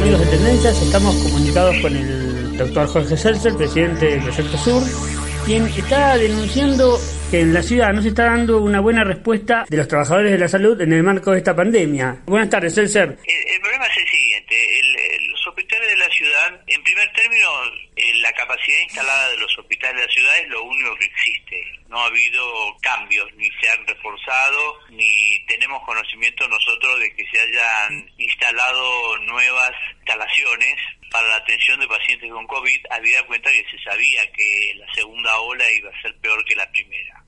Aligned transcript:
amigos 0.00 0.20
de 0.20 0.26
Tendencias, 0.36 0.82
estamos 0.82 1.14
comunicados 1.16 1.76
con 1.82 1.94
el 1.94 2.56
doctor 2.56 2.88
Jorge 2.88 3.16
Seltzer, 3.16 3.54
presidente 3.54 4.06
del 4.06 4.22
Proyecto 4.22 4.56
Sur, 4.56 4.82
quien 5.44 5.66
está 5.66 6.16
denunciando 6.16 6.98
que 7.30 7.40
en 7.40 7.52
la 7.52 7.62
ciudad 7.62 7.92
no 7.92 8.00
se 8.00 8.08
está 8.08 8.24
dando 8.24 8.62
una 8.62 8.80
buena 8.80 9.04
respuesta 9.04 9.66
de 9.68 9.76
los 9.76 9.88
trabajadores 9.88 10.32
de 10.32 10.38
la 10.38 10.48
salud 10.48 10.80
en 10.80 10.92
el 10.94 11.02
marco 11.02 11.32
de 11.32 11.38
esta 11.38 11.54
pandemia. 11.54 12.16
Buenas 12.24 12.48
tardes, 12.48 12.74
Seltzer. 12.74 13.18
El, 13.24 13.60
problema 13.60 13.86
es 13.86 13.96
el 13.98 14.08
siguiente, 14.08 14.56
los 15.30 15.46
hospitales 15.46 15.88
de 15.88 15.96
la 15.96 16.08
ciudad, 16.08 16.60
en 16.66 16.82
primer 16.82 17.12
término, 17.12 17.48
eh, 17.96 18.14
la 18.22 18.32
capacidad 18.32 18.80
instalada 18.80 19.30
de 19.30 19.36
los 19.36 19.58
hospitales 19.58 19.96
de 19.96 20.06
la 20.06 20.12
ciudad 20.12 20.38
es 20.38 20.48
lo 20.48 20.62
único 20.64 20.96
que 20.96 21.04
existe. 21.04 21.62
No 21.88 22.00
ha 22.00 22.06
habido 22.06 22.42
cambios, 22.80 23.28
ni 23.36 23.48
se 23.60 23.68
han 23.68 23.86
reforzado, 23.86 24.78
ni 24.90 25.44
tenemos 25.46 25.82
conocimiento 25.84 26.48
nosotros 26.48 27.00
de 27.00 27.14
que 27.14 27.24
se 27.30 27.40
hayan 27.40 28.10
instalado 28.16 29.18
nuevas 29.26 29.72
instalaciones 30.10 30.76
para 31.10 31.28
la 31.28 31.36
atención 31.36 31.78
de 31.80 31.86
pacientes 31.86 32.30
con 32.30 32.46
COVID, 32.46 32.80
habida 32.90 33.22
cuenta 33.26 33.50
que 33.50 33.64
se 33.70 33.78
sabía 33.82 34.30
que 34.32 34.74
la 34.76 34.92
segunda 34.92 35.36
ola 35.40 35.70
iba 35.72 35.90
a 35.90 36.02
ser 36.02 36.16
peor 36.18 36.44
que 36.44 36.56
la 36.56 36.70
primera. 36.70 37.24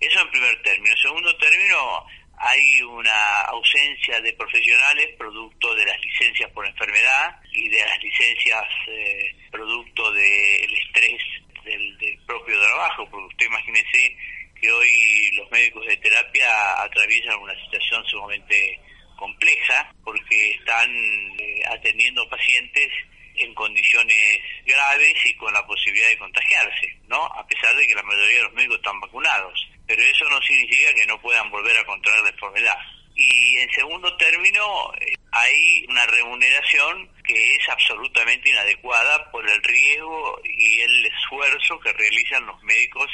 Eso 0.00 0.20
en 0.20 0.30
primer 0.30 0.62
término. 0.62 0.94
Segundo 0.96 1.34
término, 1.36 2.06
hay 2.38 2.82
una 2.82 3.40
ausencia 3.42 4.20
de 4.20 4.32
profesionales 4.34 5.08
producto 5.16 5.74
de 5.74 5.86
las 5.86 6.00
licencias 6.00 6.50
por 6.50 6.66
enfermedad 6.66 7.36
y 7.52 7.68
de 7.68 7.80
las 7.80 8.02
licencias 8.02 8.64
eh, 8.88 9.34
producto 9.50 10.12
del 10.12 10.74
estrés 10.74 11.22
del, 11.64 11.98
del, 11.98 12.18
propio 12.26 12.60
trabajo, 12.60 13.08
porque 13.10 13.26
usted 13.26 13.46
imagínese 13.46 14.16
que 14.60 14.70
hoy 14.70 15.30
los 15.34 15.50
médicos 15.50 15.86
de 15.86 15.96
terapia 15.98 16.82
atraviesan 16.82 17.38
una 17.38 17.54
situación 17.64 18.04
sumamente 18.06 18.80
compleja 19.22 19.94
porque 20.02 20.50
están 20.50 20.90
eh, 21.38 21.62
atendiendo 21.70 22.28
pacientes 22.28 22.88
en 23.36 23.54
condiciones 23.54 24.42
graves 24.66 25.14
y 25.24 25.34
con 25.36 25.52
la 25.54 25.64
posibilidad 25.64 26.08
de 26.08 26.18
contagiarse, 26.18 26.96
¿no? 27.06 27.24
A 27.26 27.46
pesar 27.46 27.74
de 27.76 27.86
que 27.86 27.94
la 27.94 28.02
mayoría 28.02 28.38
de 28.38 28.42
los 28.42 28.52
médicos 28.54 28.78
están 28.78 29.00
vacunados. 29.00 29.68
Pero 29.86 30.02
eso 30.02 30.28
no 30.28 30.40
significa 30.42 30.92
que 30.94 31.06
no 31.06 31.20
puedan 31.20 31.50
volver 31.50 31.78
a 31.78 31.86
contraer 31.86 32.22
la 32.22 32.30
enfermedad. 32.30 32.76
Y 33.14 33.58
en 33.58 33.70
segundo 33.70 34.16
término, 34.16 34.92
eh, 35.00 35.14
hay 35.30 35.86
una 35.88 36.04
remuneración 36.06 37.08
que 37.24 37.54
es 37.54 37.68
absolutamente 37.68 38.50
inadecuada 38.50 39.30
por 39.30 39.48
el 39.48 39.62
riesgo 39.62 40.40
y 40.44 40.80
el 40.80 41.06
esfuerzo 41.06 41.78
que 41.78 41.92
realizan 41.92 42.46
los 42.46 42.60
médicos 42.64 43.08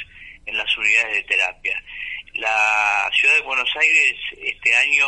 en 0.47 0.57
las 0.57 0.75
unidades 0.75 1.17
de 1.17 1.23
terapia. 1.23 1.83
La 2.39 3.11
ciudad 3.13 3.35
de 3.35 3.41
Buenos 3.41 3.69
Aires 3.75 4.15
este 4.41 4.73
año 4.73 5.07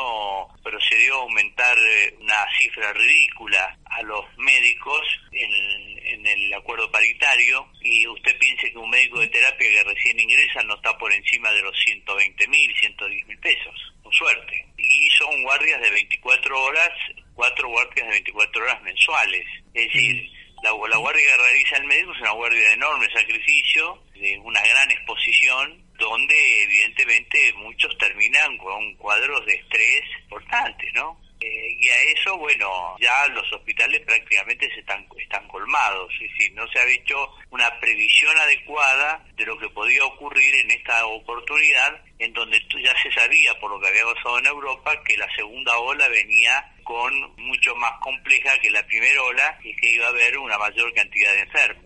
procedió 0.62 1.16
a 1.16 1.22
aumentar 1.22 1.78
eh, 1.78 2.14
una 2.20 2.46
cifra 2.60 2.92
ridícula 2.92 3.78
a 3.86 4.02
los 4.02 4.26
médicos 4.38 5.02
en, 5.32 6.28
el 6.28 6.54
acuerdo 6.54 6.92
paritario 6.92 7.66
y 7.82 8.06
usted 8.06 8.38
piense 8.38 8.70
que 8.70 8.78
un 8.78 8.90
médico 8.90 9.20
de 9.22 9.30
terapia 9.30 9.70
que 9.70 9.84
recién 9.84 10.20
ingresa 10.20 10.62
no 10.64 10.76
está 10.76 10.98
por 10.98 11.12
encima 11.14 11.50
de 11.54 11.62
los 11.62 11.74
120 11.86 12.48
mil, 12.50 12.76
110 12.78 13.26
mil 13.28 13.40
pesos, 13.40 13.94
con 14.04 14.12
suerte. 14.12 14.68
Y 14.78 15.10
son 15.12 15.42
guardias 15.44 15.80
de 15.80 15.90
24 15.90 16.64
horas, 16.64 16.90
cuatro 17.34 17.70
guardias 17.70 18.08
de 18.08 18.14
24 18.14 18.62
horas 18.62 18.82
mensuales. 18.84 19.46
Es 19.74 19.86
decir, 19.86 20.30
la, 20.64 20.72
la 20.90 20.98
guardia 20.98 21.26
que 21.26 21.44
realiza 21.44 21.78
el 21.78 21.86
médico 21.86 22.12
es 22.12 22.20
una 22.20 22.32
guardia 22.32 22.60
de 22.60 22.74
enorme 22.74 23.08
sacrificio, 23.14 24.04
de 24.16 24.38
una 24.40 24.62
gran 24.62 24.92
exposición 24.92 25.91
donde 26.02 26.64
evidentemente 26.64 27.54
muchos 27.58 27.96
terminan 28.00 28.58
con 28.58 28.96
cuadros 28.96 29.46
de 29.46 29.54
estrés 29.54 30.02
importantes, 30.24 30.92
¿no? 30.96 31.22
Eh, 31.40 31.78
y 31.80 31.90
a 31.90 32.02
eso, 32.04 32.38
bueno, 32.38 32.96
ya 33.00 33.28
los 33.30 33.52
hospitales 33.54 34.02
prácticamente 34.02 34.68
se 34.74 34.80
están, 34.80 35.08
están 35.18 35.48
colmados, 35.48 36.12
es 36.22 36.32
decir, 36.32 36.54
no 36.54 36.68
se 36.68 36.80
ha 36.80 36.88
hecho 36.88 37.34
una 37.50 37.80
previsión 37.80 38.36
adecuada 38.38 39.26
de 39.36 39.46
lo 39.46 39.58
que 39.58 39.70
podía 39.70 40.06
ocurrir 40.06 40.54
en 40.56 40.72
esta 40.72 41.06
oportunidad, 41.06 42.00
en 42.20 42.34
donde 42.34 42.60
ya 42.84 42.94
se 43.02 43.12
sabía, 43.12 43.60
por 43.60 43.72
lo 43.72 43.80
que 43.80 43.88
había 43.88 44.06
pasado 44.06 44.40
en 44.40 44.46
Europa, 44.46 45.04
que 45.04 45.18
la 45.18 45.28
segunda 45.36 45.78
ola 45.80 46.08
venía 46.10 46.76
con 46.84 47.14
mucho 47.38 47.76
más 47.76 47.94
compleja 48.02 48.60
que 48.60 48.70
la 48.70 48.86
primera 48.86 49.24
ola 49.24 49.60
y 49.64 49.76
que 49.76 49.94
iba 49.94 50.06
a 50.06 50.10
haber 50.10 50.38
una 50.38 50.58
mayor 50.58 50.94
cantidad 50.94 51.32
de 51.32 51.40
enfermos 51.42 51.81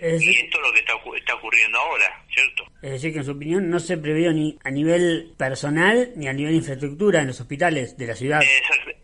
y 0.00 0.30
esto 0.30 0.58
es 0.58 0.66
lo 0.66 0.72
que 0.72 0.80
está, 0.80 0.94
está 1.16 1.34
ocurriendo 1.34 1.78
ahora, 1.78 2.24
¿cierto? 2.32 2.64
Es 2.82 2.90
decir, 2.92 3.12
que 3.12 3.18
en 3.18 3.24
su 3.24 3.32
opinión 3.32 3.68
no 3.68 3.80
se 3.80 3.98
previó 3.98 4.32
ni 4.32 4.58
a 4.64 4.70
nivel 4.70 5.34
personal 5.36 6.12
ni 6.16 6.28
a 6.28 6.32
nivel 6.32 6.52
de 6.52 6.58
infraestructura 6.58 7.20
en 7.20 7.28
los 7.28 7.40
hospitales 7.40 7.96
de 7.96 8.06
la 8.06 8.14
ciudad. 8.14 8.40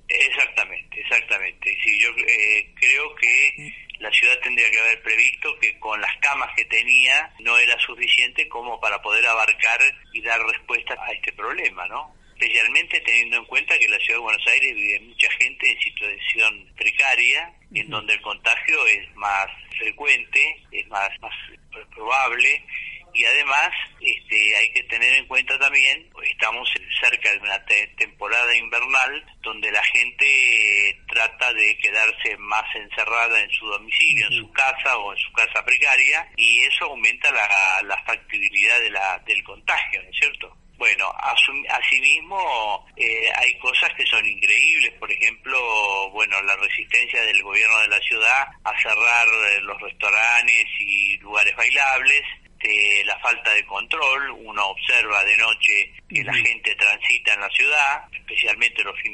exactamente, 0.09 1.01
exactamente. 1.01 1.77
Sí, 1.83 2.01
yo 2.01 2.11
eh, 2.11 2.71
creo 2.75 3.15
que 3.17 3.73
la 3.99 4.11
ciudad 4.13 4.39
tendría 4.43 4.71
que 4.71 4.79
haber 4.79 5.03
previsto 5.03 5.59
que 5.61 5.79
con 5.79 6.01
las 6.01 6.17
camas 6.21 6.51
que 6.57 6.65
tenía 6.67 7.33
no 7.41 7.57
era 7.59 7.79
suficiente 7.81 8.49
como 8.49 8.81
para 8.81 9.01
poder 9.03 9.27
abarcar 9.27 9.81
y 10.13 10.21
dar 10.23 10.41
respuesta 10.47 10.95
a 10.95 11.13
este 11.13 11.33
problema, 11.33 11.87
¿no? 11.87 12.15
especialmente 12.37 13.01
teniendo 13.01 13.37
en 13.37 13.45
cuenta 13.45 13.79
que 13.79 13.85
en 13.85 13.93
la 13.93 13.99
ciudad 13.99 14.19
de 14.19 14.25
Buenos 14.25 14.47
Aires 14.47 14.75
vive 14.75 15.01
mucha 15.01 15.31
gente 15.33 15.71
en 15.71 15.81
situación 15.81 16.73
precaria, 16.77 17.53
en 17.73 17.89
donde 17.89 18.15
el 18.15 18.19
es 18.19 18.25
frecuente, 20.15 20.63
es 20.73 20.87
más, 20.89 21.09
más 21.21 21.33
probable 21.95 22.65
y 23.13 23.25
además 23.25 23.71
este, 24.01 24.57
hay 24.57 24.73
que 24.73 24.83
tener 24.85 25.15
en 25.15 25.27
cuenta 25.27 25.57
también, 25.59 26.11
estamos 26.25 26.69
cerca 27.01 27.31
de 27.31 27.39
una 27.39 27.65
temporada 27.97 28.57
invernal 28.57 29.25
donde 29.41 29.71
la 29.71 29.83
gente 29.85 30.99
trata 31.09 31.53
de 31.53 31.79
quedarse 31.79 32.37
más 32.39 32.65
encerrada 32.75 33.41
en 33.41 33.51
su 33.51 33.67
domicilio, 33.67 34.27
en 34.27 34.33
su 34.33 34.53
casa 34.53 34.99
o 34.99 35.13
en 35.13 35.19
su 35.19 35.33
casa 35.33 35.65
precaria 35.65 36.29
y 36.37 36.63
eso 36.63 36.87
aumenta 36.87 37.31
la, 37.31 37.83
la 37.85 38.03
factibilidad 38.05 38.81
de 38.81 38.91
la, 38.91 39.23
del 39.25 39.43
contagio, 39.45 40.03
¿no 40.03 40.11
es 40.11 40.19
cierto? 40.19 40.57
Bueno, 40.77 41.15
asimismo 41.69 42.85
eh, 42.97 43.31
hay 43.37 43.57
cosas 43.59 43.93
que 43.95 44.05
son 44.07 44.27
increíbles, 44.27 44.93
por 44.99 45.11
ejemplo, 45.11 46.11
bueno, 46.11 46.41
la 46.43 46.57
resistencia 46.57 47.23
del 47.23 47.43
gobierno 47.45 47.79
de 47.79 47.89
la 47.89 48.01
ciudad 48.01 48.49
a 48.65 48.81
cerrar 48.81 49.29
eh, 49.29 49.61
los 49.61 49.81
restaurantes 49.81 50.67
y 50.81 51.17
lugares 51.19 51.55
bailables, 51.55 52.23
la 53.05 53.19
falta 53.19 53.53
de 53.53 53.65
control, 53.67 54.31
uno 54.31 54.69
observa 54.69 55.23
de 55.25 55.37
noche 55.37 55.93
que 56.09 56.25
la 56.25 56.33
gente 56.33 56.75
transita 56.77 57.35
en 57.35 57.41
la 57.41 57.51
ciudad, 57.51 58.05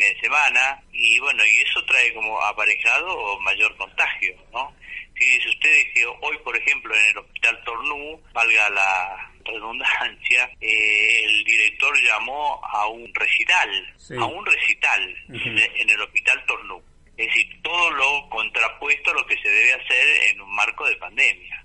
de 0.09 0.21
semana, 0.21 0.83
y 0.93 1.19
bueno, 1.21 1.45
y 1.45 1.59
eso 1.59 1.85
trae 1.85 2.13
como 2.15 2.41
aparejado 2.43 3.39
mayor 3.41 3.77
contagio, 3.77 4.35
¿no? 4.53 4.75
Fíjense 5.15 5.49
ustedes 5.51 5.87
que 5.95 6.07
hoy, 6.07 6.39
por 6.43 6.57
ejemplo, 6.57 6.95
en 6.95 7.05
el 7.07 7.19
hospital 7.19 7.63
Tornú, 7.65 8.23
valga 8.33 8.71
la 8.71 9.31
redundancia, 9.45 10.51
eh, 10.61 11.21
el 11.25 11.45
director 11.45 11.95
llamó 12.03 12.61
a 12.65 12.87
un 12.87 13.13
recital, 13.15 13.95
a 14.19 14.25
un 14.25 14.47
recital 14.47 15.17
en, 15.29 15.91
el 15.91 16.01
hospital 16.01 16.45
Tornú. 16.47 16.83
Es 17.17 17.27
decir, 17.27 17.63
todo 17.63 17.91
lo 17.91 18.29
contrapuesto 18.31 19.11
a 19.11 19.15
lo 19.15 19.27
que 19.27 19.37
se 19.43 19.49
debe 19.49 19.75
hacer 19.75 20.31
en 20.31 20.41
un 20.41 20.55
marco 20.55 20.87
de 20.87 20.97
pandemia. 20.97 21.65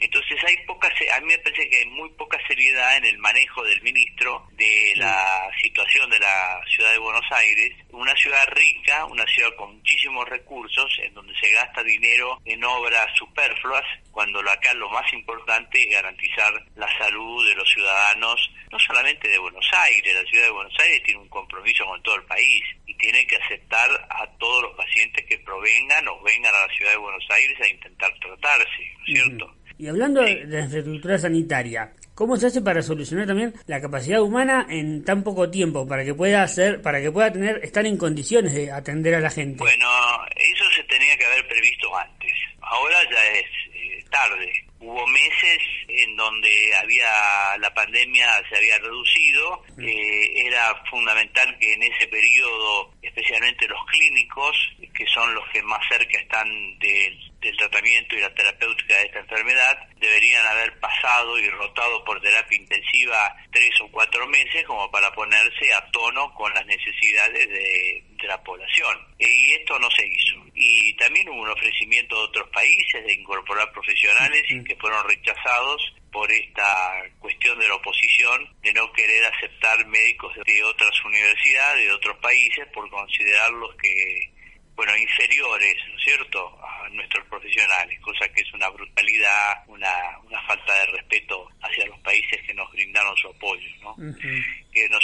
Entonces 0.00 0.42
hay 0.44 0.56
poca, 0.66 0.88
a 0.88 1.20
mí 1.20 1.26
me 1.26 1.38
parece 1.38 1.68
que 1.68 1.76
hay 1.76 1.86
muy 1.86 2.08
poca 2.10 2.38
seriedad 2.48 2.96
en 2.96 3.04
el 3.04 3.18
manejo 3.18 3.62
del 3.64 3.80
ministro 3.82 4.46
de 4.52 4.92
la 4.96 5.50
situación 5.62 6.10
de 6.10 6.18
la 6.18 6.60
ciudad 6.68 6.92
de 6.92 6.98
Buenos 6.98 7.23
Aires, 7.34 7.72
una 7.90 8.14
ciudad 8.16 8.46
rica, 8.54 9.04
una 9.06 9.24
ciudad 9.26 9.54
con 9.56 9.76
muchísimos 9.76 10.28
recursos, 10.28 10.90
en 11.02 11.14
donde 11.14 11.34
se 11.38 11.50
gasta 11.50 11.82
dinero 11.82 12.40
en 12.44 12.62
obras 12.64 13.06
superfluas, 13.16 13.84
cuando 14.10 14.40
acá 14.40 14.72
lo 14.74 14.88
más 14.90 15.12
importante 15.12 15.82
es 15.82 15.94
garantizar 15.94 16.52
la 16.76 16.88
salud 16.98 17.46
de 17.48 17.54
los 17.56 17.68
ciudadanos, 17.70 18.50
no 18.70 18.78
solamente 18.78 19.28
de 19.28 19.38
Buenos 19.38 19.66
Aires, 19.72 20.14
la 20.14 20.30
ciudad 20.30 20.44
de 20.44 20.50
Buenos 20.50 20.74
Aires 20.80 21.02
tiene 21.04 21.20
un 21.20 21.28
compromiso 21.28 21.84
con 21.84 22.02
todo 22.02 22.16
el 22.16 22.24
país 22.24 22.62
y 22.86 22.94
tiene 22.96 23.26
que 23.26 23.36
aceptar 23.36 23.90
a 24.10 24.26
todos 24.38 24.62
los 24.62 24.76
pacientes 24.76 25.24
que 25.26 25.38
provengan 25.38 26.06
o 26.08 26.22
vengan 26.22 26.54
a 26.54 26.66
la 26.66 26.74
ciudad 26.74 26.92
de 26.92 26.96
Buenos 26.98 27.24
Aires 27.30 27.58
a 27.60 27.68
intentar 27.68 28.12
tratarse, 28.20 28.92
¿no 28.98 29.04
es 29.04 29.22
cierto? 29.22 29.54
Y 29.78 29.88
hablando 29.88 30.22
de 30.22 30.44
la 30.46 30.60
infraestructura 30.60 31.18
sanitaria, 31.18 31.92
¿cómo 32.14 32.36
se 32.36 32.46
hace 32.46 32.60
para 32.60 32.82
solucionar 32.82 33.26
también 33.26 33.54
la 33.66 33.80
capacidad 33.80 34.22
humana 34.22 34.66
en 34.68 35.04
tan 35.04 35.22
poco 35.22 35.50
tiempo 35.50 35.86
para 35.86 36.04
que 36.04 36.14
pueda 36.14 36.42
hacer, 36.42 36.82
para 36.82 37.00
que 37.00 37.10
pueda 37.10 37.32
tener, 37.32 37.60
estar 37.62 37.84
en 37.86 37.96
condiciones 37.96 38.54
de 38.54 38.70
atender 38.70 39.14
a 39.14 39.20
la 39.20 39.30
gente? 39.30 39.58
Bueno, 39.58 39.88
eso 40.36 40.64
se 40.74 40.82
tenía 40.84 41.16
que 41.16 41.24
haber 41.24 41.46
previsto 41.48 41.96
antes. 41.96 42.32
Ahora 42.60 42.96
ya 43.10 43.24
es 43.38 43.46
eh, 43.74 44.04
tarde. 44.10 44.64
Hubo 44.80 45.06
meses 45.06 45.58
en 45.96 46.16
donde 46.16 46.74
había 46.76 47.56
la 47.58 47.72
pandemia 47.72 48.26
se 48.48 48.56
había 48.56 48.78
reducido. 48.78 49.62
Eh, 49.78 50.46
era 50.46 50.82
fundamental 50.90 51.56
que 51.58 51.72
en 51.72 51.82
ese 51.82 52.06
periodo, 52.08 52.92
especialmente 53.02 53.68
los 53.68 53.84
clínicos, 53.86 54.56
que 54.94 55.06
son 55.06 55.34
los 55.34 55.48
que 55.50 55.62
más 55.62 55.80
cerca 55.88 56.18
están 56.18 56.48
del 56.78 57.34
del 57.44 57.56
tratamiento 57.58 58.16
y 58.16 58.20
la 58.20 58.34
terapéutica 58.34 58.96
de 58.96 59.04
esta 59.04 59.18
enfermedad 59.20 59.78
deberían 60.00 60.44
haber 60.46 60.78
pasado 60.80 61.38
y 61.38 61.48
rotado 61.50 62.02
por 62.04 62.20
terapia 62.20 62.58
intensiva 62.58 63.36
tres 63.52 63.70
o 63.82 63.88
cuatro 63.88 64.26
meses 64.26 64.64
como 64.64 64.90
para 64.90 65.12
ponerse 65.12 65.72
a 65.74 65.90
tono 65.90 66.32
con 66.34 66.52
las 66.54 66.66
necesidades 66.66 67.48
de, 67.48 68.04
la 68.24 68.42
población. 68.42 68.96
Y 69.18 69.52
esto 69.52 69.78
no 69.78 69.90
se 69.90 70.06
hizo. 70.06 70.36
Y 70.66 70.94
también 70.94 71.28
hubo 71.28 71.42
un 71.42 71.50
ofrecimiento 71.50 72.16
de 72.16 72.22
otros 72.22 72.48
países 72.48 73.04
de 73.04 73.12
incorporar 73.12 73.70
profesionales 73.70 74.42
que 74.66 74.76
fueron 74.76 75.06
rechazados 75.06 75.94
por 76.10 76.30
esta 76.32 77.02
cuestión 77.18 77.58
de 77.58 77.68
la 77.68 77.74
oposición 77.74 78.48
de 78.62 78.72
no 78.72 78.90
querer 78.92 79.26
aceptar 79.26 79.86
médicos 79.86 80.32
de 80.46 80.64
otras 80.64 81.04
universidades, 81.04 81.84
de 81.84 81.92
otros 81.92 82.16
países, 82.16 82.66
por 82.72 82.88
considerarlos 82.88 83.76
que, 83.76 84.32
bueno, 84.74 84.96
inferiores, 84.96 85.76
¿no 85.86 85.98
es 85.98 86.04
cierto?, 86.04 86.58
a 86.64 86.88
nuestros 86.88 87.26
profesionales, 87.26 88.00
cosa 88.00 88.26
que 88.32 88.40
es 88.40 88.54
una 88.54 88.70
brutalidad, 88.70 89.64
una, 89.66 90.18
una 90.24 90.40
falta 90.46 90.72
de 90.72 90.86
respeto 90.86 91.46
hacia 91.60 91.84
los 91.86 91.98
países 92.00 92.40
que 92.46 92.54
nos 92.54 92.72
brindaron 92.72 93.14
su 93.18 93.28
apoyo, 93.28 93.68
¿no? 93.82 93.96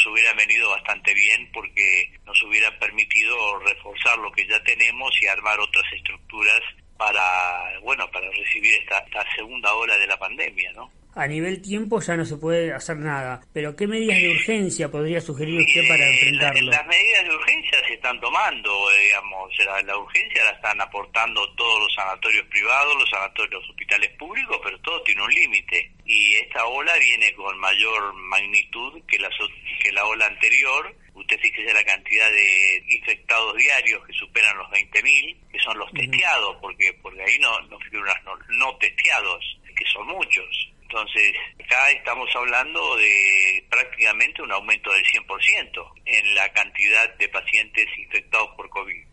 Nos 0.01 0.13
hubiera 0.13 0.33
venido 0.35 0.71
bastante 0.71 1.13
bien 1.15 1.51
porque 1.53 2.11
nos 2.25 2.43
hubiera 2.43 2.71
permitido 2.79 3.59
reforzar 3.59 4.19
lo 4.19 4.33
que 4.33 4.47
ya 4.47 4.63
tenemos 4.63 5.11
y 5.21 5.27
armar 5.27 5.59
otras 5.61 5.85
estructuras 5.93 6.61
para, 6.97 7.79
bueno, 7.83 8.11
para 8.11 8.31
recibir 8.31 8.75
esta, 8.81 8.99
esta 8.99 9.25
segunda 9.35 9.75
ola 9.75 9.97
de 9.99 10.07
la 10.07 10.19
pandemia, 10.19 10.73
¿no? 10.73 10.91
a 11.15 11.27
nivel 11.27 11.61
tiempo 11.61 12.01
ya 12.01 12.17
no 12.17 12.25
se 12.25 12.37
puede 12.37 12.73
hacer 12.73 12.97
nada. 12.97 13.41
Pero 13.53 13.75
¿qué 13.75 13.87
medidas 13.87 14.17
de 14.17 14.31
urgencia 14.31 14.91
podría 14.91 15.21
sugerir 15.21 15.61
usted 15.61 15.89
para 15.89 16.09
enfrentarlo? 16.09 16.71
Las, 16.71 16.87
medidas 16.87 17.25
de 17.25 17.35
urgencia 17.35 17.50
están 18.11 18.21
tomando, 18.21 18.91
digamos, 18.91 19.53
la, 19.87 19.97
urgencia 19.97 20.43
la 20.43 20.51
están 20.51 20.81
aportando 20.81 21.49
todos 21.55 21.81
los 21.81 21.95
sanatorios 21.95 22.45
privados, 22.47 22.97
los 22.99 23.09
sanatorios, 23.09 23.63
los 23.63 23.71
hospitales 23.71 24.11
públicos, 24.19 24.59
pero 24.65 24.77
todo 24.81 25.01
tiene 25.03 25.23
un 25.23 25.31
límite. 25.31 25.93
Y 26.05 26.35
esta 26.35 26.65
ola 26.67 26.93
viene 26.99 27.33
con 27.35 27.57
mayor 27.59 28.13
magnitud 28.15 29.01
que 29.07 29.17
la, 29.21 29.31
que 29.81 29.93
la 29.93 30.05
ola 30.07 30.27
anterior. 30.27 30.93
Usted 31.15 31.39
fíjese 31.39 31.73
la 31.73 31.85
cantidad 31.85 32.29
de 32.33 32.85
infectados 32.89 33.55
diarios 33.57 34.05
que 34.05 34.13
superan 34.15 34.59
los 34.59 34.69
20.000, 34.71 35.37
que 35.53 35.59
son 35.61 35.79
los 35.79 35.93
testeados, 35.93 36.57
porque 36.61 36.93
porque 37.03 37.23
ahí 37.23 37.39
no, 37.39 37.61
no 37.63 37.79
figuran 37.79 38.17
no, 38.25 38.37
no 38.49 38.77
testeados, 38.79 39.59
que 39.77 39.85
son 39.93 40.07
muchos. 40.09 40.70
Entonces, 40.91 41.33
acá 41.65 41.89
estamos 41.93 42.29
hablando 42.35 42.97
de 42.97 43.65
prácticamente 43.71 44.43
un 44.43 44.51
aumento 44.51 44.93
del 44.93 45.05
100% 45.05 45.93
en 46.05 46.35
la 46.35 46.53
cantidad 46.53 47.15
de 47.15 47.29
pacientes 47.29 47.87
infectados 47.97 48.51
por 48.57 48.69
COVID. 48.71 49.07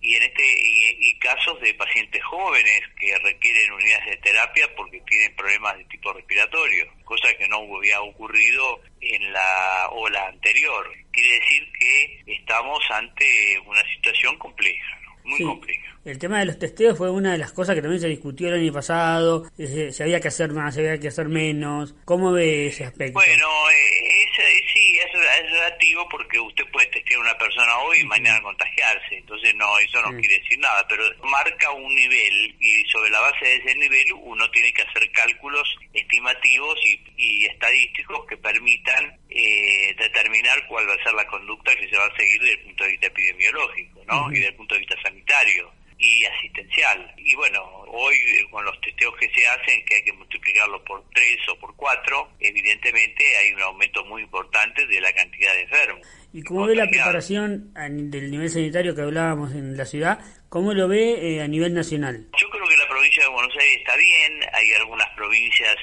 Y 0.00 0.14
en 0.14 0.22
este 0.22 0.44
y, 0.46 1.18
casos 1.18 1.60
de 1.60 1.74
pacientes 1.74 2.22
jóvenes 2.22 2.82
que 3.00 3.18
requieren 3.18 3.72
unidades 3.72 4.10
de 4.10 4.16
terapia 4.18 4.72
porque 4.76 5.00
tienen 5.00 5.34
problemas 5.34 5.76
de 5.78 5.84
tipo 5.86 6.12
respiratorio, 6.12 6.86
cosa 7.04 7.34
que 7.34 7.48
no 7.48 7.56
había 7.76 8.00
ocurrido 8.00 8.80
en 9.00 9.32
la 9.32 9.88
ola 9.90 10.28
anterior. 10.28 10.88
Quiere 11.10 11.40
decir 11.40 11.72
que 11.80 12.22
estamos 12.28 12.80
ante 12.92 13.58
una 13.66 13.82
situación 13.92 14.38
compleja, 14.38 15.00
muy 15.24 15.42
compleja. 15.42 15.67
El 16.08 16.18
tema 16.18 16.38
de 16.38 16.46
los 16.46 16.58
testeos 16.58 16.96
fue 16.96 17.10
una 17.10 17.32
de 17.32 17.38
las 17.38 17.52
cosas 17.52 17.74
que 17.74 17.82
también 17.82 18.00
se 18.00 18.08
discutió 18.08 18.48
el 18.48 18.54
año 18.54 18.72
pasado. 18.72 19.44
Se, 19.58 20.02
había 20.02 20.20
que 20.20 20.28
hacer 20.28 20.52
más, 20.52 20.74
se 20.74 20.80
había 20.80 20.98
que 20.98 21.08
hacer 21.08 21.28
menos. 21.28 21.94
¿Cómo 22.06 22.32
ve 22.32 22.68
ese 22.68 22.86
aspecto? 22.86 23.12
Bueno, 23.12 23.46
eh, 23.70 24.26
sí, 24.72 24.98
es, 24.98 25.12
relativo 25.50 26.08
porque 26.08 26.40
usted 26.40 26.64
puede 26.72 26.86
testear 26.86 27.20
a 27.20 27.24
una 27.24 27.36
persona 27.36 27.78
hoy 27.80 27.98
y 28.00 28.04
mañana 28.04 28.40
contagiarse. 28.40 29.18
Entonces, 29.18 29.54
no, 29.56 29.78
eso 29.80 30.00
no 30.00 30.18
quiere 30.18 30.38
decir 30.38 30.58
nada. 30.58 30.86
Pero 30.88 31.04
marca 31.24 31.70
un 31.72 31.94
nivel 31.94 32.56
y 32.58 32.88
sobre 32.88 33.10
la 33.10 33.20
base 33.20 33.44
de 33.44 33.56
ese 33.56 33.74
nivel 33.74 34.06
uno 34.22 34.50
tiene 34.50 34.72
que 34.72 34.82
hacer 34.82 35.10
cálculos 35.12 35.76
estimativos 35.92 36.80
y, 37.18 37.44
estadísticos 37.44 38.24
que 38.26 38.36
permitan 38.38 39.14
eh, 39.28 39.94
determinar 39.98 40.66
cuál 40.68 40.88
va 40.88 40.94
a 40.94 41.04
ser 41.04 41.12
la 41.12 41.26
conducta 41.26 41.74
que 41.76 41.88
se 41.88 41.96
va 41.98 42.06
a 42.06 42.16
seguir 42.16 42.40
desde 42.40 42.54
el 42.54 42.60
punto 42.60 42.84
de 42.84 42.90
vista 42.90 43.06
epidemiológico 43.08 44.00
¿no? 44.06 44.30
y 44.30 44.34
desde 44.34 44.48
el 44.48 44.54
punto 44.54 44.74
de 44.74 44.80
vista 44.80 44.96
sanitario 45.02 45.70
y 45.98 46.24
asistencial. 46.24 47.12
Y 47.16 47.34
bueno, 47.34 47.60
hoy 47.88 48.14
eh, 48.14 48.46
con 48.50 48.64
los 48.64 48.80
testeos 48.80 49.14
que 49.16 49.28
se 49.34 49.46
hacen, 49.46 49.84
que 49.84 49.96
hay 49.96 50.04
que 50.04 50.12
multiplicarlo 50.12 50.82
por 50.84 51.02
tres 51.12 51.36
o 51.48 51.58
por 51.58 51.74
cuatro, 51.74 52.30
evidentemente 52.38 53.24
hay 53.36 53.52
un 53.52 53.62
aumento 53.62 54.04
muy 54.04 54.22
importante 54.22 54.86
de 54.86 55.00
la 55.00 55.12
cantidad 55.12 55.52
de 55.54 55.62
enfermos. 55.62 56.06
¿Y 56.32 56.42
cómo 56.42 56.66
ve 56.66 56.76
la 56.76 56.86
preparación 56.86 57.72
del 57.74 58.30
nivel 58.30 58.48
sanitario 58.48 58.94
que 58.94 59.02
hablábamos 59.02 59.52
en 59.52 59.76
la 59.76 59.86
ciudad? 59.86 60.20
¿Cómo 60.48 60.72
lo 60.72 60.86
ve 60.86 61.36
eh, 61.36 61.42
a 61.42 61.48
nivel 61.48 61.74
nacional? 61.74 62.28
Yo 62.38 62.48
creo 62.50 62.66
que 62.68 62.76
la 62.76 62.88
provincia 62.88 63.24
de 63.24 63.30
Buenos 63.30 63.56
Aires 63.56 63.76
está 63.78 63.96
bien, 63.96 64.40
hay 64.52 64.72
algunas 64.74 65.08
provincias 65.16 65.76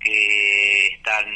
que 0.00 0.86
están 0.86 1.26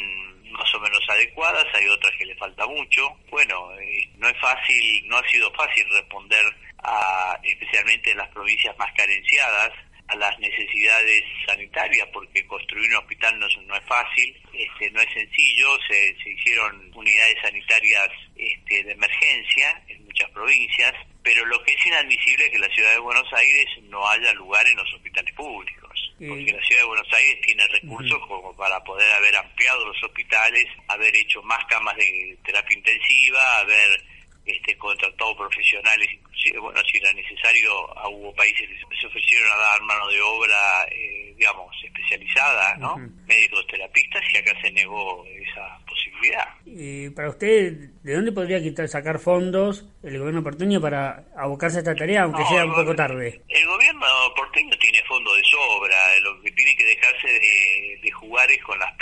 más 0.53 0.75
o 0.75 0.81
menos 0.81 1.01
adecuadas, 1.09 1.67
hay 1.75 1.87
otras 1.89 2.13
que 2.19 2.27
le 2.27 2.37
falta 2.37 2.67
mucho. 2.67 3.09
Bueno, 3.31 3.73
eh, 3.81 4.09
no 4.17 4.29
es 4.29 4.39
fácil, 4.39 5.09
no 5.09 5.17
ha 5.19 5.29
sido 5.29 5.53
fácil 5.53 5.85
responder 5.91 6.45
a, 6.83 7.39
especialmente 7.43 8.11
en 8.11 8.19
las 8.19 8.29
provincias 8.31 8.77
más 8.79 8.93
carenciadas, 8.95 9.73
a 10.09 10.17
las 10.17 10.39
necesidades 10.39 11.25
sanitarias, 11.47 12.07
porque 12.13 12.47
construir 12.47 12.91
un 12.91 12.97
hospital 12.97 13.39
no, 13.39 13.47
no 13.67 13.77
es 13.77 13.85
fácil, 13.85 14.37
este, 14.53 14.91
no 14.91 15.01
es 15.01 15.13
sencillo, 15.13 15.79
se, 15.89 16.15
se 16.23 16.31
hicieron 16.31 16.91
unidades 16.95 17.37
sanitarias 17.43 18.09
este, 18.37 18.85
de 18.85 18.93
emergencia 18.93 19.83
en 19.89 20.05
muchas 20.05 20.29
provincias, 20.31 20.93
pero 21.23 21.45
lo 21.47 21.63
que 21.65 21.73
es 21.73 21.87
inadmisible 21.87 22.45
es 22.45 22.51
que 22.51 22.59
la 22.59 22.75
ciudad 22.75 22.93
de 22.93 22.99
Buenos 22.99 23.33
Aires 23.33 23.67
no 23.85 24.07
haya 24.09 24.33
lugar 24.35 24.67
en 24.67 24.77
los 24.77 24.93
hospitales 24.93 25.33
públicos, 25.35 26.13
porque 26.19 26.53
la 26.53 26.63
ciudad 26.63 26.83
de 26.83 26.89
Buenos 26.89 27.13
Aires 27.13 27.41
tiene 27.45 27.67
recursos 27.69 28.27
como 28.29 28.55
para 28.55 28.83
poder 28.85 29.11
haber 29.13 29.35
ampliado 29.37 29.87
los 29.87 30.03
hospitales, 30.05 30.67
haber 30.89 31.15
hecho 31.17 31.43
más 31.43 31.65
camas 31.67 31.97
de 31.97 32.37
terapia 32.45 32.77
intensiva, 32.77 33.59
haber 33.59 34.05
este, 34.45 34.77
contratado 34.77 35.37
profesionales, 35.37 36.09
inclusive, 36.13 36.59
bueno, 36.59 36.81
si 36.91 36.99
era 36.99 37.13
necesario, 37.13 37.71
hubo 38.11 38.35
países 38.35 38.69
que 38.69 38.97
se 38.97 39.07
ofrecieron 39.07 39.51
a 39.53 39.57
dar 39.57 39.83
mano 39.83 40.09
de 40.09 40.21
obra, 40.21 40.87
eh, 40.91 41.35
digamos, 41.37 41.75
especializada, 41.85 42.77
¿no? 42.77 42.97
Médicos 43.27 43.67
terapistas, 43.69 44.23
y 44.33 44.37
acá 44.37 44.53
se 44.61 44.71
negó 44.73 45.25
esa 45.27 45.79
posibilidad. 45.87 46.49
Y 46.67 47.11
para 47.11 47.31
usted, 47.31 47.73
¿de 48.03 48.15
dónde 48.15 48.33
podría 48.33 48.61
quitar, 48.61 48.89
sacar 48.89 49.19
fondos 49.19 49.87
el 50.03 50.19
gobierno 50.19 50.43
porteño 50.43 50.81
para 50.81 51.25
abocarse 51.37 51.79
a 51.79 51.81
esta 51.81 51.95
tarea, 51.95 52.23
aunque 52.23 52.45
sea 52.45 52.65
un 52.65 52.75
poco 52.75 52.95
tarde? 52.95 53.43
El 53.49 53.67
gobierno 53.67 54.07
porteño 54.37 54.77
tiene 54.79 55.03
fondos 55.05 55.37
de 55.37 55.43
sobra, 55.45 56.19
lo 56.21 56.41
que 56.43 56.51
tiene 56.53 56.77
que 56.77 56.85
dejarse 56.85 57.29
de, 57.29 58.01
de 58.03 58.11
jugar 58.11 58.51
es 58.51 58.63
con 58.63 58.79
las 58.79 58.93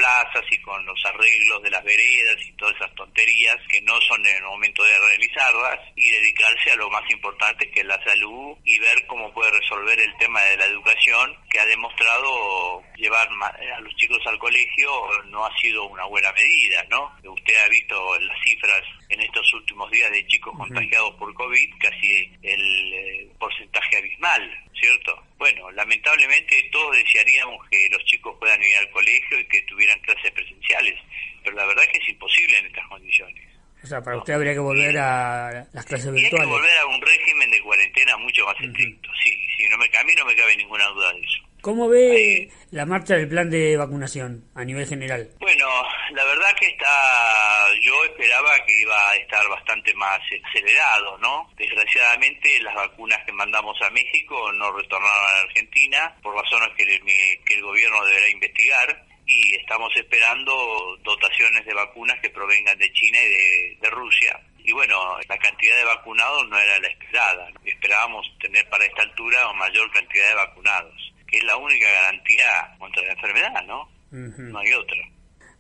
plazas 0.41 0.53
y 0.53 0.59
con 0.63 0.85
los 0.85 1.05
arreglos 1.05 1.63
de 1.63 1.71
las 1.71 1.85
veredas 1.85 2.37
y 2.47 2.53
todas 2.53 2.75
esas 2.77 2.95
tonterías 2.95 3.57
que 3.69 3.81
no 3.83 4.01
son 4.03 4.25
en 4.27 4.37
el 4.37 4.43
momento 4.45 4.83
de 4.85 4.99
realizarlas 4.99 5.79
y 5.97 6.11
dedicarse 6.11 6.73
a 6.73 6.77
lo 6.77 6.91
más 6.91 7.09
importante 7.11 7.71
que 7.71 7.81
es 7.81 7.87
la 7.87 8.03
salud 8.05 8.57
y 8.65 8.79
ver 8.79 9.07
cómo 9.07 9.33
puede 9.33 9.51
resolver 9.53 9.99
el 9.99 10.17
tema 10.19 10.41
de 10.43 10.57
la 10.57 10.67
educación 10.67 11.37
que 11.51 11.61
ha 11.61 11.67
demostrado 11.67 12.83
llevar 12.97 13.29
a 13.77 13.81
los 13.81 13.95
chicos 13.97 14.19
al 14.27 14.39
colegio 14.39 14.91
no 15.27 15.45
ha 15.45 15.59
sido 15.59 15.85
una 15.85 16.05
buena 16.05 16.33
medida, 16.33 16.85
¿no? 16.91 17.13
Usted 17.25 17.55
ha 17.65 17.69
visto 17.69 18.19
las 18.19 18.37
cifras 18.45 18.83
en 19.09 19.21
estos 19.21 19.53
últimos 19.55 19.91
días 19.91 20.11
de 20.11 20.27
chicos 20.27 20.55
contagiados 20.57 21.15
por 21.15 21.33
COVID, 21.35 21.75
casi 21.79 22.31
el 22.43 22.95
eh, 22.95 23.29
porcentaje 23.39 23.97
abismal, 23.97 24.65
¿cierto? 24.79 25.20
Bueno, 25.41 25.71
lamentablemente 25.71 26.69
todos 26.71 26.95
desearíamos 26.95 27.67
que 27.71 27.89
los 27.91 28.05
chicos 28.05 28.37
puedan 28.39 28.63
ir 28.63 28.77
al 28.77 28.91
colegio 28.91 29.41
y 29.41 29.45
que 29.47 29.63
tuvieran 29.63 29.99
clases 30.01 30.31
presenciales, 30.33 31.01
pero 31.43 31.57
la 31.57 31.65
verdad 31.65 31.83
es 31.85 31.93
que 31.93 31.99
es 31.99 32.09
imposible 32.11 32.59
en 32.59 32.67
estas 32.67 32.87
condiciones. 32.89 33.49
O 33.83 33.87
sea, 33.87 34.03
para 34.03 34.19
usted 34.19 34.35
habría 34.35 34.53
que 34.53 34.59
volver 34.59 34.99
a 34.99 35.67
las 35.73 35.87
clases 35.87 36.13
virtuales. 36.13 36.35
Hay 36.35 36.41
que 36.41 36.47
volver 36.47 36.77
a 36.77 36.87
un 36.89 37.01
régimen 37.01 37.51
de 37.51 37.63
cuarentena 37.63 38.19
mucho 38.19 38.45
más 38.45 38.61
estricto, 38.61 39.09
sí, 39.23 39.31
sí, 39.57 39.67
no 39.71 39.79
me, 39.79 39.87
a 39.87 40.05
mí 40.05 40.13
no 40.15 40.27
me 40.27 40.37
cabe 40.37 40.55
ninguna 40.59 40.87
duda 40.89 41.11
de 41.15 41.21
eso. 41.21 41.40
¿Cómo 41.61 41.89
ve 41.89 42.51
la 42.71 42.87
marcha 42.87 43.17
del 43.17 43.29
plan 43.29 43.51
de 43.51 43.77
vacunación 43.77 44.45
a 44.55 44.65
nivel 44.65 44.87
general? 44.87 45.29
Bueno, 45.41 45.67
la 46.13 46.25
verdad 46.25 46.57
que 46.59 46.67
está, 46.69 47.69
yo 47.83 48.05
esperaba 48.05 48.65
que 48.67 48.81
iba 48.81 49.11
a 49.11 49.17
estar 49.17 49.47
bastante 49.49 49.93
más 49.95 50.19
acelerado, 50.49 51.19
¿no? 51.19 51.51
Desgraciadamente 51.57 52.61
las 52.63 52.75
vacunas 52.75 53.19
que 53.27 53.33
mandamos 53.33 53.77
a 53.83 53.91
México 53.91 54.53
no 54.53 54.73
retornaron 54.73 55.27
a 55.27 55.41
Argentina 55.43 56.17
por 56.23 56.35
razones 56.35 56.71
que 56.77 56.85
el, 56.85 57.01
que 57.45 57.55
el 57.55 57.63
gobierno 57.63 58.05
deberá 58.07 58.31
investigar 58.31 59.07
y 59.27 59.55
estamos 59.57 59.95
esperando 59.97 60.97
dotaciones 61.03 61.65
de 61.65 61.75
vacunas 61.75 62.19
que 62.21 62.31
provengan 62.31 62.77
de 62.79 62.93
China 62.93 63.19
y 63.23 63.77
de, 63.77 63.91
Rusia. 63.91 64.41
Y 64.59 64.73
bueno, 64.73 65.19
la 65.29 65.39
cantidad 65.39 65.77
de 65.77 65.85
vacunados 65.85 66.49
no 66.49 66.59
era 66.59 66.79
la 66.81 66.89
esperada. 66.89 67.49
Esperábamos 67.65 68.27
tener 68.41 68.69
para 68.69 68.85
esta 68.85 69.03
altura 69.03 69.53
mayor 69.55 69.91
cantidad 69.93 70.29
de 70.29 70.35
vacunados 70.35 71.10
que 71.31 71.39
es 71.39 71.45
la 71.45 71.57
única 71.57 71.91
garantía 71.91 72.77
contra 72.79 73.03
la 73.03 73.13
enfermedad, 73.13 73.65
¿no? 73.67 73.89
No 74.11 74.59
hay 74.59 74.73
otra. 74.73 74.99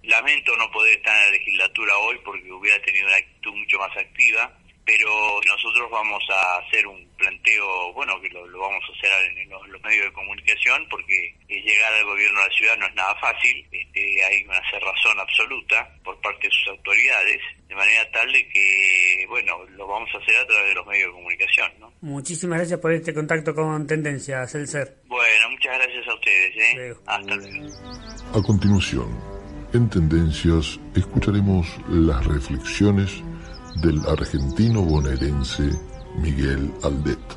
Lamento 0.02 0.56
no 0.56 0.70
poder 0.70 0.96
estar 0.96 1.14
en 1.14 1.22
la 1.22 1.38
legislatura 1.38 1.96
hoy 1.98 2.18
porque 2.24 2.50
hubiera 2.50 2.80
tenido 2.82 3.06
una 3.06 3.16
actitud 3.16 3.54
mucho 3.54 3.78
más 3.78 3.96
activa, 3.96 4.50
pero 4.90 5.40
nosotros 5.46 5.88
vamos 5.90 6.22
a 6.30 6.58
hacer 6.58 6.86
un 6.86 7.06
planteo, 7.16 7.92
bueno, 7.92 8.20
que 8.20 8.28
lo, 8.30 8.42
vamos 8.58 8.82
a 8.88 8.98
hacer 8.98 9.38
en 9.38 9.48
los, 9.48 9.60
medios 9.82 10.06
de 10.06 10.12
comunicación 10.12 10.84
porque 10.90 11.34
llegar 11.48 11.92
al 11.94 12.04
gobierno 12.06 12.40
de 12.40 12.46
la 12.46 12.52
ciudad 12.54 12.76
no 12.78 12.86
es 12.86 12.94
nada 12.94 13.14
fácil, 13.20 13.66
este, 13.70 14.24
hay 14.24 14.44
una 14.44 14.60
cerrazón 14.70 15.20
absoluta 15.20 15.88
por 16.02 16.20
parte 16.20 16.48
de 16.48 16.52
sus 16.52 16.68
autoridades, 16.70 17.38
de 17.68 17.74
manera 17.74 18.10
tal 18.10 18.32
de 18.32 18.48
que, 18.48 19.26
bueno, 19.28 19.64
lo 19.76 19.86
vamos 19.86 20.08
a 20.14 20.18
hacer 20.18 20.36
a 20.36 20.46
través 20.46 20.68
de 20.70 20.74
los 20.74 20.86
medios 20.86 21.06
de 21.06 21.12
comunicación, 21.12 21.72
¿no? 21.78 21.92
Muchísimas 22.00 22.58
gracias 22.58 22.80
por 22.80 22.92
este 22.92 23.14
contacto 23.14 23.54
con 23.54 23.86
Tendencia, 23.86 24.46
Celser. 24.46 24.96
Bueno, 25.06 25.09
muchas 25.09 25.09
gracias 25.09 25.09
a 28.32 28.42
continuación, 28.42 29.08
en 29.72 29.88
Tendencias 29.88 30.78
escucharemos 30.94 31.66
las 31.88 32.24
reflexiones 32.26 33.22
del 33.82 34.00
argentino 34.06 34.82
bonaerense 34.82 35.70
Miguel 36.18 36.72
Aldet. 36.82 37.30